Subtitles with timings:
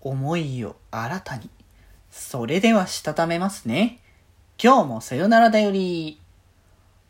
[0.00, 1.50] 思いを新たに。
[2.10, 4.00] それではしたためますね。
[4.62, 6.20] 今日もさよならだより。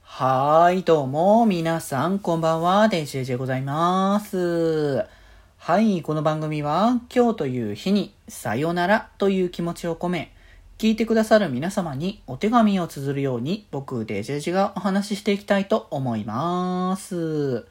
[0.02, 5.06] はーい、どうも、皆さん、こんばんは、デジェジェございます。
[5.56, 10.32] はい、この番組は、今日という日に、さよならという気持ちを込め、
[10.78, 17.66] 聞いてくださる皆様にお手紙を綴るように、僕、デジェジェがお話ししていきたいと思います。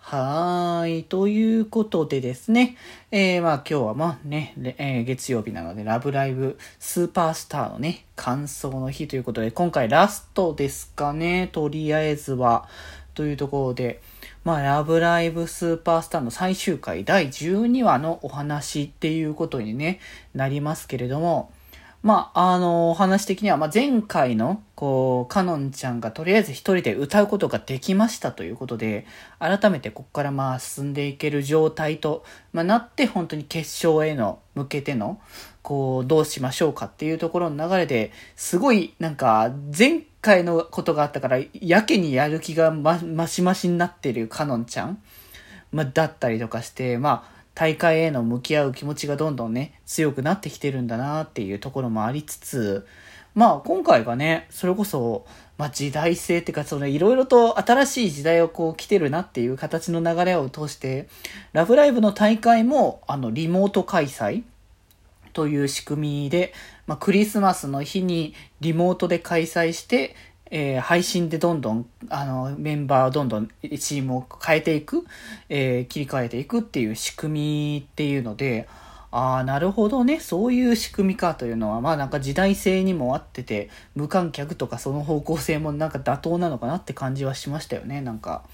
[0.00, 1.04] はーい。
[1.04, 2.76] ということでですね。
[3.10, 12.66] えー、まあ今日はまあね、えー月曜日なので、ラブライブスーパースターのね、感想の日ということで、今回ラストですかね、とりあえずは。
[13.14, 14.00] というところで、
[14.44, 20.00] まあ、ラブライブスーパースターの最終回第12話のお話っていうことにね、
[20.34, 21.52] なりますけれども、
[22.02, 29.04] まあ、あの、お話的には、まあ、前回の、こう、かのんちゃんがとりあえず一人で歌うことができましたということで、
[29.38, 35.20] 改めてここからまあ進んでいける状態と、まあ、なって本当に決勝への向けての、
[35.60, 45.02] こう、どうしましょうかっていうところの流れで、すごいなんか、前回のことがあったから、やけにやる気がま、ましましになってるかのんちゃん、
[45.70, 52.86] まあ、だったりとかして、まあ、大会への向き合う気持ちがどんどんね、強くなってきてるんだなっていうところもありつつ、
[53.34, 55.26] まあ今回がね、それこそ、
[55.58, 61.10] まあ時代性っていうか、そのいろいろと新しい時代をこう来てるなっていう形の流れを通して、
[61.52, 64.42] ラブライブの大会も、あの、リモート開催
[65.34, 66.54] という仕組みで、
[66.86, 70.16] まあクリスマスの日にリモートで開催して、
[70.50, 75.04] えー配信でどんどん、あの、メンバーをどんどんチームを変えていく、
[75.48, 77.40] えー切り替えていくっていう仕組
[77.74, 78.68] みっていうので、
[79.12, 80.20] ああ、なるほどね。
[80.20, 88.44] そういう仕組みかというのは、まあなんか時代性にも合ってて、無観客とかその方向性もなんか妥当なのかなって感じはしましたよね、なんか。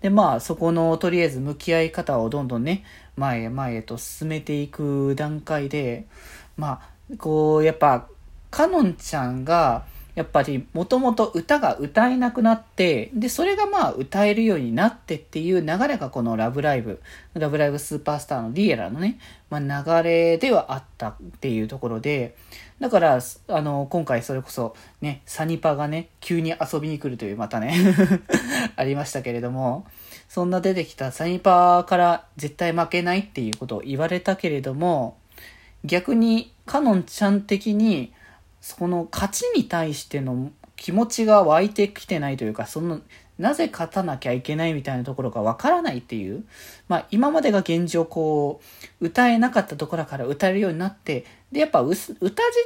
[0.00, 2.84] で、まあそこのとりあえず向き合い方をどんどんね、
[3.16, 6.06] 前へ前へと進めていく段階で、
[6.56, 6.80] ま
[7.12, 8.08] あ、こう、やっぱ、
[8.50, 17.00] かのんちゃんが、やっぱりもともと歌が歌えなくなって、で、それがまあ歌えるようになってっていう流れがこのラブライブ、
[17.32, 22.36] ラブライブスーパースターのディエラのね、まあ流れではあったっていうところで、
[22.78, 27.74] だから、あの、今回それこそね、サニパがね、急に遊びに来るというまたね、
[28.76, 29.86] ありましたけれども、
[30.28, 35.16] そんな出てきたサニパから絶対負けないっていうことを言われたけれども、
[35.84, 38.12] 逆に、かのんちゃん的に、
[38.62, 43.00] その勝ちに対しての気持ちが湧いてきてないというか、その、
[43.38, 46.44] なぜ勝たなきゃいけないみたいなところがわからないっていう。
[46.86, 48.60] まあ今までが現状こ
[49.00, 52.16] う、歌えなかったところから歌えるようになって、で、やっぱ歌自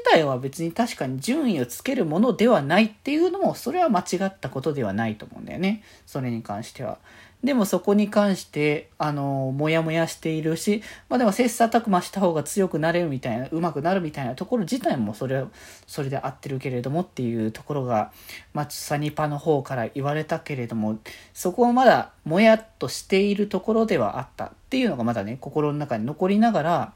[0.04, 5.82] 体は別に確かに順位をつけるものではないっていうのも、それは間違ったことではないと思うんだよね。
[6.04, 6.98] それに関しては。
[7.46, 15.44] でもそこに関して、あの、もやもやしているし、まあでも切磋琢磨した方が強くなれるみたいな、上手くなるみたいなところ自体もそれ、
[15.86, 18.10] それで合ってるけれどもっていうところが、
[18.52, 20.98] まあ、サニパの方から言われたけれども、
[21.34, 26.92] そこはまだもやっとしているところではあったっていうのがまだね、心の中に残りながら、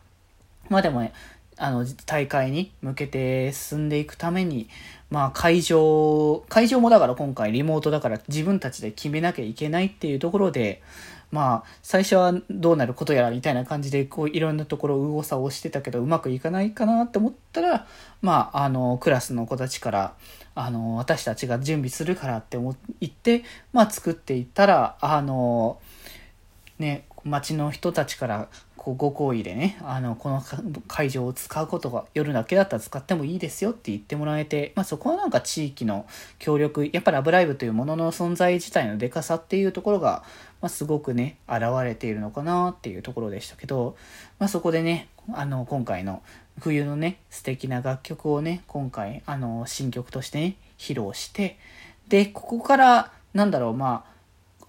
[0.68, 1.12] まあでもね、
[1.58, 4.68] あの、大会に向けて進んでいくために、
[5.10, 10.82] まあ会場、会場もだから今回リモートだから自分たちで決めなきゃいけないっていうところで、
[11.32, 17.86] まあ最初はどうなることやらみたいな感じでこういろんなところ右往左往してたけどうまくいかないかなって思ったら、
[18.22, 20.14] まああのクラスの子たちから、
[20.54, 22.76] あの私たちが準備するからって思っ
[23.08, 23.42] て、
[23.72, 25.78] まあ作っていったら、あの、
[26.78, 28.48] ね、町の人たちから
[28.82, 30.42] こうご好意でねあのこの
[30.88, 36.06] 会場を使うことが夜だけだったら使ってもいいですよって言ってもらえて、まあ、そこはなんか地域の
[36.38, 40.22] 協力やっぱ「ラブライブ!」というものの存在自体のでかさっていうところが、
[40.62, 43.96] まあ、すごくね現れているのかなっていうところでしたけど、
[44.38, 46.22] まあ、そこでねあの今回の
[46.58, 51.58] 冬のね素敵な楽曲をね今回あの新曲としてね披露して
[52.08, 54.09] でここからなんだろうまあ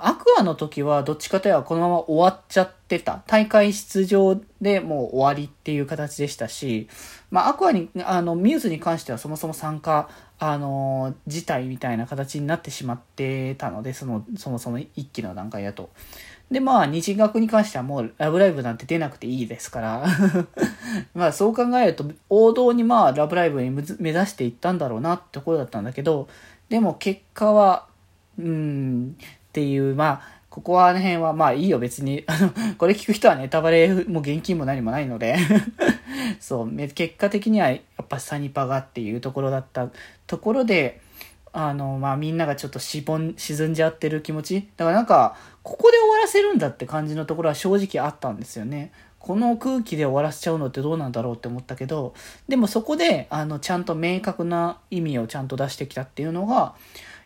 [0.08, 3.24] アクアの時はどっちかというとこのまま終わっちゃってた。
[3.28, 6.88] 大会出場でもう終わりっていう形でしたし、
[7.30, 10.10] まあアクアに、あの、ミューズに関してはそもそも参加、
[10.40, 15.92] あの、自体みたいな形になってしまってたので、その、そもそも一期の段階だと。
[16.50, 20.06] で、まあ、日学に関してはもう、ラブライブなんて出なくていいですから。
[21.16, 26.28] まあ、そう考えると、王道にまあ、ラブライブに目指していったんだろうなってところだったんだけど、
[26.68, 27.86] でも結果は、
[28.38, 29.16] うん、
[29.52, 35.38] っていう、まあ、ここは辺はまあいいよ別に、 あの、これ聞く人はネタバレも現金も何もないので、
[36.40, 39.90] そう、結果的にはやっぱサニパがっていうところだった
[40.26, 41.02] ところで、
[41.52, 44.70] あの、まあみんながちょっとしぼん、沈んじゃってる気持ち。
[44.78, 48.92] だからなんか、ここで終わらせるんだって感じのところは正直あったんですよね。
[49.20, 52.14] この空気で終わらせちゃうのってどうなんだろうって思ったけど、
[52.48, 56.74] でもそこで、あの、ちゃんと明確な意味をちゃんと出してきたっていうのが、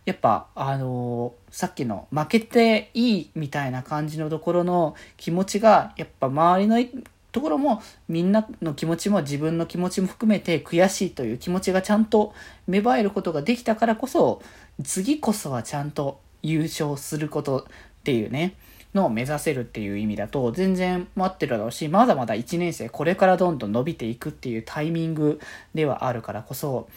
[0.05, 12.33] やっぱ、あのー、さっきの負けていいみたいな感じのところの気持ちが、やっぱ周りのところもみんなの気持ちも自分の気持ちも含めて悔しいという気持ちがちゃんと
[12.67, 14.41] 芽生えることができたからこそ、
[14.83, 17.63] 次こそはちゃんと優勝することっ
[18.03, 18.55] ていうね、
[18.95, 25.39] のを目指せるっていう意味だと全然待ってるだろうし、まだまだ1年生これからどんどん伸びていくっていうタイミング
[25.73, 26.87] ではあるからこそ、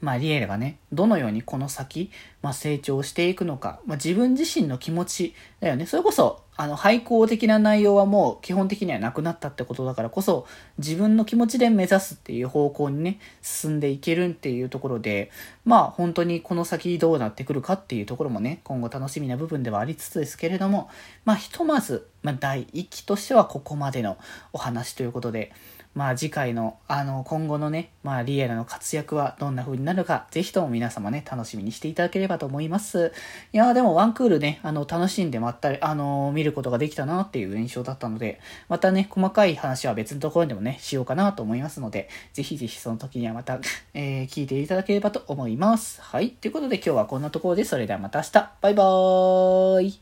[0.00, 2.10] まあ、リエルがね、どのようにこの先、
[2.42, 5.86] まあ、成長していくのか、まあ、自分自身の気持ちだよね。
[5.86, 10.46] それこそ、あの、廃校的な内容はもう基本的にはなくなったってことだからこそ、
[10.78, 15.30] 自分の気持ちで目指すっていう方向にね、進んでいけるっていうところで、
[15.64, 20.88] まあ、本当にこの先どうなってくるかっていうところもね、今後楽しみな部分ではありつつですけれども、
[21.26, 24.16] まあ、ひとまず、まあ、第一期としてはここまでの
[24.54, 25.52] お話ということで、
[25.96, 33.14] まあ次回の、あの、今後のね、まあリエラの活躍はどんな風になるか、ぜひとも皆様ね、楽しみにしていただければと思います。
[33.54, 43.58] いやでもワンクールね、あの、楽しんでまったり、あの、見ることができたなっていう印象だったので、またね、細かい話は別のところでもね、しようかなと思いますので、ぜひぜひその時にはまた、
[43.94, 46.02] えー、聞いていただければと思います。
[46.02, 46.28] はい。
[46.28, 48.50] ということで今日はこんなところで、それではまた明日。
[48.60, 49.94] バイバーイ。